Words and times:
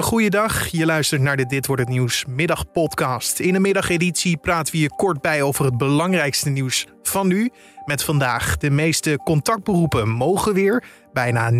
Een 0.00 0.30
dag. 0.30 0.66
Je 0.66 0.86
luistert 0.86 1.20
naar 1.20 1.36
de 1.36 1.46
Dit 1.46 1.66
wordt 1.66 1.82
het 1.82 1.90
nieuws 1.90 2.24
middagpodcast. 2.28 3.38
In 3.38 3.52
de 3.52 3.58
middageditie 3.58 4.36
praten 4.36 4.72
we 4.72 4.80
je 4.80 4.94
kort 4.96 5.20
bij 5.20 5.42
over 5.42 5.64
het 5.64 5.78
belangrijkste 5.78 6.50
nieuws 6.50 6.86
van 7.02 7.26
nu. 7.26 7.50
Met 7.84 8.04
vandaag 8.04 8.56
de 8.56 8.70
meeste 8.70 9.18
contactberoepen 9.24 10.08
mogen 10.08 10.54
weer, 10.54 10.84
bijna 11.12 11.50
19% 11.52 11.56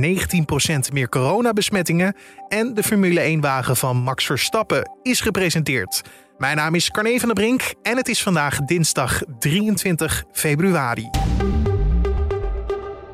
meer 0.92 1.08
coronabesmettingen 1.08 2.16
en 2.48 2.74
de 2.74 2.82
Formule 2.82 3.36
1-wagen 3.36 3.76
van 3.76 3.96
Max 3.96 4.24
Verstappen 4.24 4.90
is 5.02 5.20
gepresenteerd. 5.20 6.02
Mijn 6.38 6.56
naam 6.56 6.74
is 6.74 6.90
Carne 6.90 7.18
van 7.18 7.28
der 7.28 7.44
Brink 7.44 7.74
en 7.82 7.96
het 7.96 8.08
is 8.08 8.22
vandaag 8.22 8.58
dinsdag 8.58 9.22
23 9.38 10.24
februari. 10.32 11.10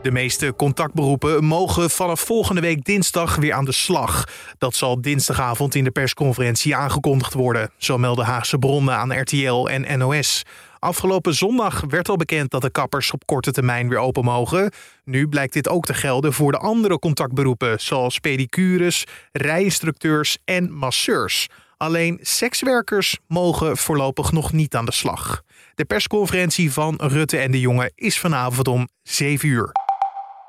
De 0.07 0.13
meeste 0.13 0.55
contactberoepen 0.57 1.45
mogen 1.45 1.91
vanaf 1.91 2.21
volgende 2.21 2.61
week 2.61 2.85
dinsdag 2.85 3.37
weer 3.37 3.53
aan 3.53 3.65
de 3.65 3.73
slag. 3.73 4.25
Dat 4.59 4.75
zal 4.75 5.01
dinsdagavond 5.01 5.75
in 5.75 5.85
de 5.85 5.91
persconferentie 5.91 6.77
aangekondigd 6.77 7.33
worden, 7.33 7.71
zo 7.77 7.99
melden 7.99 8.25
Haagse 8.25 8.59
bronnen 8.59 8.95
aan 8.95 9.21
RTL 9.21 9.67
en 9.67 9.99
NOS. 9.99 10.43
Afgelopen 10.79 11.35
zondag 11.35 11.83
werd 11.89 12.09
al 12.09 12.17
bekend 12.17 12.51
dat 12.51 12.63
de 12.63 12.71
kappers 12.71 13.11
op 13.11 13.27
korte 13.27 13.51
termijn 13.53 13.89
weer 13.89 13.99
open 13.99 14.25
mogen. 14.25 14.71
Nu 15.05 15.29
blijkt 15.29 15.53
dit 15.53 15.69
ook 15.69 15.85
te 15.85 15.95
gelden 15.95 16.33
voor 16.33 16.53
de 16.53 16.59
andere 16.59 16.99
contactberoepen, 16.99 17.81
zoals 17.81 18.19
pedicures, 18.19 19.05
rijinstructeurs 19.33 20.39
en 20.45 20.73
masseurs. 20.73 21.49
Alleen 21.77 22.19
sekswerkers 22.23 23.19
mogen 23.29 23.77
voorlopig 23.77 24.33
nog 24.33 24.53
niet 24.53 24.75
aan 24.75 24.85
de 24.85 24.93
slag. 24.93 25.43
De 25.75 25.85
persconferentie 25.85 26.73
van 26.73 26.95
Rutte 27.03 27.37
en 27.37 27.51
de 27.51 27.61
Jonge 27.61 27.93
is 27.95 28.19
vanavond 28.19 28.69
om 28.69 28.89
7 29.03 29.49
uur. 29.49 29.86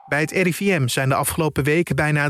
Bij 0.08 0.20
het 0.20 0.32
RIVM 0.32 0.88
zijn 0.88 1.10
de 1.10 1.16
afgelopen 1.16 1.64
weken 1.64 1.96
bijna 1.96 2.30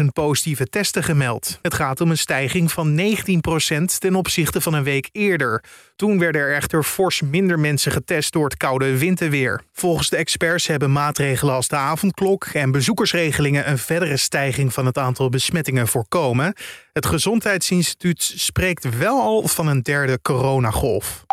30.000 0.00 0.06
positieve 0.12 0.66
testen 0.66 1.02
gemeld. 1.02 1.58
Het 1.62 1.74
gaat 1.74 2.00
om 2.00 2.10
een 2.10 2.18
stijging 2.18 2.72
van 2.72 3.00
19% 3.00 3.98
ten 3.98 4.14
opzichte 4.14 4.60
van 4.60 4.74
een 4.74 4.82
week 4.82 5.08
eerder. 5.12 5.64
Toen 5.96 6.18
werden 6.18 6.40
er 6.40 6.54
echter 6.54 6.82
fors 6.82 7.22
minder 7.22 7.58
mensen 7.58 7.92
getest 7.92 8.32
door 8.32 8.44
het 8.44 8.56
koude 8.56 8.98
winterweer. 8.98 9.62
Volgens 9.72 10.08
de 10.08 10.16
experts 10.16 10.66
hebben 10.66 10.92
maatregelen 10.92 11.54
als 11.54 11.68
de 11.68 11.76
avondklok 11.76 12.44
en 12.44 12.70
bezoekersregelingen 12.70 13.70
een 13.70 13.78
verdere 13.78 14.16
stijging 14.16 14.72
van 14.72 14.86
het 14.86 14.98
aantal 14.98 15.28
besmettingen 15.28 15.88
voorkomen. 15.88 16.54
Het 16.92 17.06
Gezondheidsinstituut 17.06 18.32
spreekt 18.36 18.96
wel 18.98 19.20
al 19.20 19.48
van 19.48 19.66
een 19.66 19.82
derde 19.82 20.18
coronagolf. 20.22 21.26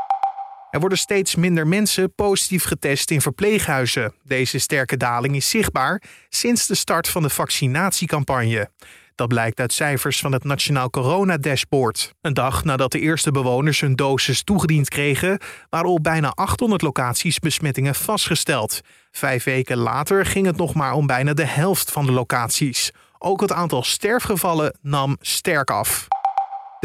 Er 0.76 0.82
worden 0.82 1.00
steeds 1.00 1.36
minder 1.36 1.68
mensen 1.68 2.14
positief 2.16 2.64
getest 2.64 3.12
in 3.12 3.22
verpleeghuizen. 3.22 4.14
Deze 4.24 4.60
sterke 4.60 4.98
daling 4.98 5.36
is 5.36 5.50
zichtbaar 5.50 6.02
sinds 6.30 6.68
de 6.68 6.76
start 6.76 7.08
van 7.08 7.22
de 7.22 7.30
vaccinatiecampagne. 7.30 8.70
Dat 9.16 9.28
blijkt 9.28 9.60
uit 9.60 9.74
cijfers 9.74 10.20
van 10.20 10.32
het 10.32 10.44
Nationaal 10.44 10.90
Corona 10.90 11.38
Dashboard. 11.38 12.14
Een 12.22 12.34
dag 12.34 12.64
nadat 12.64 12.92
de 12.92 13.00
eerste 13.00 13.32
bewoners 13.32 13.80
hun 13.80 13.96
dosis 13.96 14.44
toegediend 14.44 14.90
kregen, 14.90 15.40
waren 15.70 15.90
op 15.90 16.04
bijna 16.04 16.30
800 16.30 16.82
locaties 16.82 17.40
besmettingen 17.40 17.96
vastgesteld. 17.96 18.82
Vijf 19.12 19.44
weken 19.44 19.78
later 19.78 20.26
ging 20.26 20.46
het 20.46 20.58
nog 20.58 20.74
maar 20.74 20.94
om 20.94 21.08
bijna 21.08 21.34
de 21.34 21.46
helft 21.46 21.92
van 21.92 22.06
de 22.06 22.12
locaties. 22.12 22.92
Ook 23.18 23.42
het 23.42 23.52
aantal 23.52 23.84
sterfgevallen 23.84 24.78
nam 24.82 25.18
sterk 25.20 25.72
af. 25.72 26.08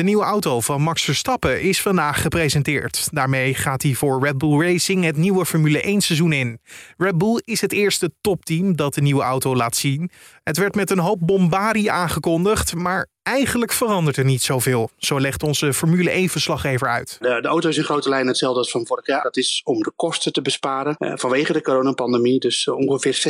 De 0.01 0.06
nieuwe 0.06 0.25
auto 0.25 0.61
van 0.61 0.83
Max 0.83 1.03
Verstappen 1.03 1.62
is 1.62 1.83
vandaag 1.83 2.23
gepresenteerd. 2.23 3.09
Daarmee 3.12 3.55
gaat 3.55 3.83
hij 3.83 3.95
voor 3.95 4.25
Red 4.25 4.39
Bull 4.39 4.61
Racing 4.61 5.05
het 5.05 5.17
nieuwe 5.17 5.47
Formule 5.47 5.83
1 5.83 6.01
seizoen 6.01 6.33
in. 6.33 6.61
Red 6.97 7.19
Bull 7.19 7.41
is 7.45 7.61
het 7.61 7.73
eerste 7.73 8.11
topteam 8.20 8.77
dat 8.77 8.95
de 8.95 9.01
nieuwe 9.01 9.23
auto 9.23 9.57
laat 9.57 9.77
zien. 9.77 10.11
Het 10.42 10.57
werd 10.57 10.75
met 10.75 10.91
een 10.91 10.98
hoop 10.98 11.19
bombardie 11.20 11.91
aangekondigd, 11.91 12.75
maar 12.75 13.07
eigenlijk 13.23 13.73
verandert 13.73 14.17
er 14.17 14.25
niet 14.25 14.43
zoveel. 14.43 14.91
Zo 14.99 15.21
legt 15.21 15.43
onze 15.43 15.73
Formule 15.73 16.29
1-verslaggever 16.29 16.89
uit. 16.89 17.17
De, 17.21 17.39
de, 17.41 17.49
auto 17.49 17.69
is 17.69 17.77
in 17.77 17.85
grote 17.85 18.09
lijnen 18.09 18.29
hetzelfde 18.29 18.59
als 18.59 18.71
van 18.71 18.87
vorig 18.87 19.07
jaar. 19.07 19.23
Dat 19.23 19.37
is 19.37 19.61
om 19.65 19.83
de 19.83 19.93
kosten 19.97 20.33
te 20.33 20.43
besparen 20.43 20.97
uh, 20.99 21.13
vanwege 21.15 21.53
de 21.53 21.63
coronapandemie. 21.63 22.41
Dus 22.41 22.67
uh, 22.67 22.75
ongeveer 22.75 23.23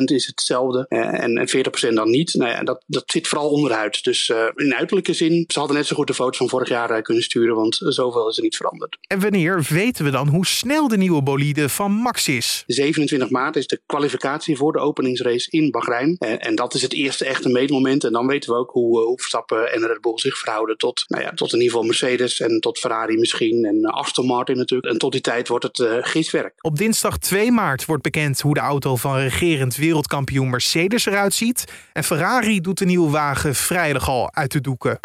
60% 0.00 0.02
is 0.04 0.26
hetzelfde 0.26 0.86
uh, 0.88 1.22
en, 1.22 1.48
40% 1.90 1.92
dan 1.94 2.10
niet. 2.10 2.34
Nou 2.34 2.50
ja, 2.50 2.62
dat, 2.62 2.84
dat 2.86 3.02
zit 3.06 3.28
vooral 3.28 3.50
onderuit. 3.50 4.04
Dus 4.04 4.32
in 4.54 4.74
uiterlijke 4.74 5.12
zin, 5.12 5.44
ze 5.48 5.58
hadden 5.58 5.76
net 5.76 5.86
zo 5.86 5.96
goed 5.96 6.06
de 6.06 6.14
foto's 6.14 6.36
van 6.36 6.48
vorig 6.48 6.68
jaar 6.68 7.02
kunnen 7.02 7.22
sturen, 7.22 7.54
want 7.54 7.76
zoveel 7.80 8.28
is 8.28 8.36
er 8.36 8.42
niet 8.42 8.56
veranderd. 8.56 8.98
En 9.06 9.20
wanneer 9.20 9.66
weten 9.68 10.04
we 10.04 10.10
dan 10.10 10.28
hoe 10.28 10.46
snel 10.46 10.88
de 10.88 10.96
nieuwe 10.96 11.22
bolide 11.22 11.68
van 11.68 11.92
Max 11.92 12.28
is? 12.28 12.64
27 12.66 13.30
maart 13.30 13.56
is 13.56 13.66
de 13.66 13.80
kwalificatie 13.86 14.56
voor 14.56 14.72
de 14.72 14.78
openingsrace 14.78 15.50
in 15.50 15.70
Bahrein. 15.70 16.16
en 16.18 16.54
dat 16.54 16.74
is 16.74 16.82
het 16.82 16.92
eerste 16.92 17.24
echte 17.24 17.48
meetmoment. 17.48 18.04
En 18.04 18.12
dan 18.12 18.26
weten 18.26 18.52
we 18.52 18.58
ook 18.58 18.70
hoe, 18.70 19.00
hoe 19.00 19.20
Verstappen 19.28 19.72
en 19.72 19.86
Red 19.86 20.00
Bull 20.00 20.18
zich 20.18 20.38
verhouden 20.38 20.76
tot, 20.76 21.04
nou 21.08 21.22
ja, 21.22 21.32
tot 21.32 21.52
in 21.52 21.58
ieder 21.58 21.72
geval 21.72 21.86
Mercedes 21.86 22.40
en 22.40 22.60
tot 22.60 22.78
Ferrari 22.78 23.16
misschien 23.16 23.64
en 23.64 23.84
Aston 23.84 24.26
Martin 24.26 24.56
natuurlijk. 24.56 24.92
En 24.92 24.98
tot 24.98 25.12
die 25.12 25.20
tijd 25.20 25.48
wordt 25.48 25.64
het 25.64 25.78
uh, 25.78 25.96
gidswerk. 26.00 26.54
Op 26.60 26.76
dinsdag 26.76 27.18
2 27.18 27.52
maart 27.52 27.84
wordt 27.84 28.02
bekend 28.02 28.40
hoe 28.40 28.54
de 28.54 28.60
auto 28.60 28.96
van 28.96 29.16
regerend 29.16 29.76
wereldkampioen 29.76 30.50
Mercedes 30.50 31.06
eruit 31.06 31.34
ziet. 31.34 31.64
En 31.92 32.04
Ferrari 32.04 32.60
doet 32.60 32.78
de 32.78 32.84
nieuwe 32.84 33.10
wagen 33.10 33.54
vrijdag 33.54 34.08
al 34.08 34.34
uit 34.34 34.52
de 34.52 34.60
doeken. 34.60 34.98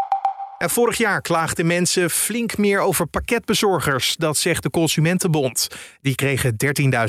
En 0.63 0.69
vorig 0.69 0.97
jaar 0.97 1.21
klaagden 1.21 1.65
mensen 1.65 2.09
flink 2.09 2.57
meer 2.57 2.79
over 2.79 3.07
pakketbezorgers, 3.07 4.15
dat 4.15 4.37
zegt 4.37 4.63
de 4.63 4.69
Consumentenbond. 4.69 5.67
Die 6.01 6.15
kregen 6.15 6.55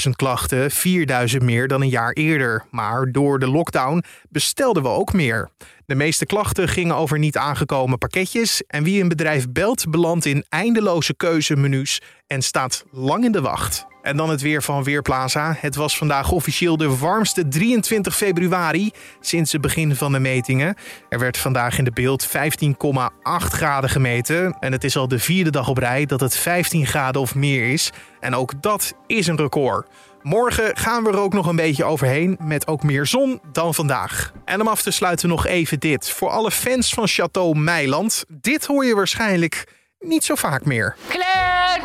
13.000 0.07 0.11
klachten, 0.17 0.71
4.000 0.71 1.37
meer 1.45 1.69
dan 1.69 1.83
een 1.83 1.89
jaar 1.89 2.13
eerder. 2.13 2.65
Maar 2.71 3.13
door 3.13 3.39
de 3.39 3.49
lockdown 3.49 4.03
bestelden 4.29 4.83
we 4.83 4.89
ook 4.89 5.13
meer. 5.13 5.51
De 5.87 5.95
meeste 5.95 6.27
klachten 6.27 6.69
gingen 6.69 6.97
over 6.97 7.19
niet 7.19 7.37
aangekomen 7.37 7.99
pakketjes 7.99 8.63
en 8.67 8.83
wie 8.83 9.03
een 9.03 9.09
bedrijf 9.09 9.49
belt 9.51 9.91
belandt 9.91 10.25
in 10.25 10.45
eindeloze 10.49 11.15
keuzemenu's 11.15 12.01
en 12.27 12.43
staat 12.43 12.85
lang 12.91 13.25
in 13.25 13.33
de 13.33 13.41
wacht. 13.41 13.87
En 14.03 14.17
dan 14.17 14.31
het 14.31 14.41
weer 14.41 14.63
van 14.63 14.85
Weerplaza. 14.85 15.57
Het 15.59 15.75
was 15.75 15.97
vandaag 15.97 16.31
officieel 16.31 16.77
de 16.77 16.97
warmste 16.97 17.49
23 17.49 18.17
februari 18.17 18.91
sinds 19.21 19.53
het 19.53 19.61
begin 19.61 19.97
van 19.97 20.13
de 20.13 20.19
metingen. 20.19 20.77
Er 21.09 21.19
werd 21.19 21.39
vandaag 21.39 21.79
in 21.79 21.85
de 21.85 21.93
beeld 21.93 22.27
15,8 22.27 22.33
graden 23.23 23.91
gemeten. 23.91 24.57
En 24.61 24.73
het 24.73 24.85
is 24.85 24.97
al 24.97 25.09
de 25.09 25.19
vierde 25.19 25.51
dag 25.51 25.69
op 25.69 25.79
rij 25.79 26.07
dat 26.07 26.21
het 26.21 26.37
15 26.37 26.87
graden 26.87 27.21
of 27.21 27.35
meer 27.35 27.73
is. 27.73 27.91
En 28.21 28.35
ook 28.35 28.63
dat 28.63 28.95
is 29.07 29.27
een 29.27 29.37
record. 29.37 29.89
Morgen 30.25 30.77
gaan 30.77 31.05
we 31.05 31.11
er 31.11 31.19
ook 31.19 31.33
nog 31.33 31.47
een 31.47 31.57
beetje 31.57 31.85
overheen 31.85 32.37
met 32.41 32.67
ook 32.67 32.83
meer 32.83 33.07
zon 33.07 33.41
dan 33.53 33.75
vandaag. 33.75 34.33
En 34.45 34.61
om 34.61 34.69
af 34.69 34.83
te 34.83 34.91
sluiten 34.91 35.29
nog 35.29 35.47
even 35.47 35.81
dit. 35.81 36.11
Voor 36.11 36.31
alle 36.31 36.51
fans 36.51 36.95
van 36.95 37.09
Chateau 37.09 37.59
Meiland, 37.59 38.25
dit 38.29 38.67
hoor 38.67 38.85
je 38.85 38.95
waarschijnlijk 38.95 39.67
niet 40.01 40.25
zo 40.25 40.35
vaak 40.35 40.65
meer. 40.65 40.97
Claire, 41.09 41.83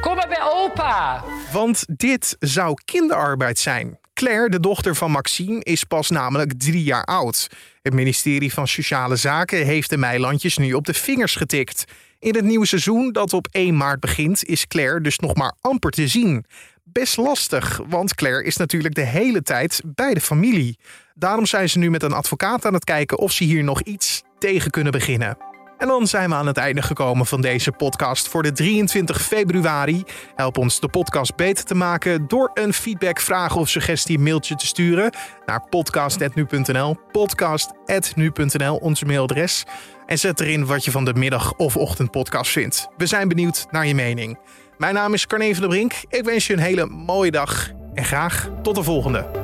kom 0.00 0.16
maar 0.16 0.28
bij 0.28 0.42
opa. 0.42 1.24
Want 1.52 1.84
dit 1.86 2.36
zou 2.38 2.74
kinderarbeid 2.84 3.58
zijn. 3.58 3.98
Claire, 4.12 4.48
de 4.48 4.60
dochter 4.60 4.96
van 4.96 5.10
Maxime, 5.10 5.60
is 5.62 5.84
pas 5.84 6.10
namelijk 6.10 6.52
drie 6.58 6.82
jaar 6.82 7.04
oud. 7.04 7.48
Het 7.82 7.94
ministerie 7.94 8.52
van 8.52 8.68
Sociale 8.68 9.16
Zaken 9.16 9.64
heeft 9.64 9.90
de 9.90 9.96
Meilandjes 9.96 10.56
nu 10.56 10.72
op 10.72 10.86
de 10.86 10.94
vingers 10.94 11.36
getikt. 11.36 11.84
In 12.18 12.34
het 12.34 12.44
nieuwe 12.44 12.66
seizoen 12.66 13.12
dat 13.12 13.32
op 13.32 13.48
1 13.50 13.76
maart 13.76 14.00
begint, 14.00 14.44
is 14.44 14.66
Claire 14.66 15.00
dus 15.00 15.18
nog 15.18 15.34
maar 15.34 15.54
amper 15.60 15.90
te 15.90 16.08
zien 16.08 16.44
best 16.94 17.16
lastig, 17.16 17.80
want 17.88 18.14
Claire 18.14 18.44
is 18.44 18.56
natuurlijk 18.56 18.94
de 18.94 19.04
hele 19.04 19.42
tijd 19.42 19.80
bij 19.84 20.14
de 20.14 20.20
familie. 20.20 20.78
Daarom 21.14 21.46
zijn 21.46 21.68
ze 21.68 21.78
nu 21.78 21.90
met 21.90 22.02
een 22.02 22.12
advocaat 22.12 22.64
aan 22.64 22.74
het 22.74 22.84
kijken 22.84 23.18
of 23.18 23.32
ze 23.32 23.44
hier 23.44 23.64
nog 23.64 23.82
iets 23.82 24.22
tegen 24.38 24.70
kunnen 24.70 24.92
beginnen. 24.92 25.36
En 25.78 25.88
dan 25.88 26.06
zijn 26.06 26.28
we 26.28 26.34
aan 26.34 26.46
het 26.46 26.56
einde 26.56 26.82
gekomen 26.82 27.26
van 27.26 27.40
deze 27.40 27.72
podcast 27.72 28.28
voor 28.28 28.42
de 28.42 28.52
23 28.52 29.22
februari. 29.22 30.02
Help 30.34 30.58
ons 30.58 30.80
de 30.80 30.88
podcast 30.88 31.36
beter 31.36 31.64
te 31.64 31.74
maken 31.74 32.28
door 32.28 32.50
een 32.54 32.72
feedback, 32.72 33.20
vraag 33.20 33.56
of 33.56 33.68
suggestie 33.68 34.18
mailtje 34.18 34.54
te 34.54 34.66
sturen 34.66 35.12
naar 35.46 35.68
podcast.nu.nl. 35.68 36.96
Podcast.nu.nl, 37.12 38.76
onze 38.76 39.04
mailadres. 39.04 39.64
En 40.06 40.18
zet 40.18 40.40
erin 40.40 40.66
wat 40.66 40.84
je 40.84 40.90
van 40.90 41.04
de 41.04 41.14
middag- 41.14 41.54
of 41.56 41.76
ochtendpodcast 41.76 42.50
vindt. 42.50 42.88
We 42.96 43.06
zijn 43.06 43.28
benieuwd 43.28 43.66
naar 43.70 43.86
je 43.86 43.94
mening. 43.94 44.38
Mijn 44.78 44.94
naam 44.94 45.14
is 45.14 45.26
Carne 45.26 45.52
van 45.52 45.60
der 45.60 45.68
Brink. 45.68 45.92
Ik 46.08 46.24
wens 46.24 46.46
je 46.46 46.52
een 46.52 46.58
hele 46.58 46.86
mooie 46.86 47.30
dag 47.30 47.70
en 47.94 48.04
graag 48.04 48.50
tot 48.62 48.74
de 48.74 48.82
volgende. 48.82 49.43